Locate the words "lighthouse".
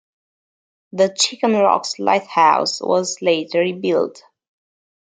1.99-2.81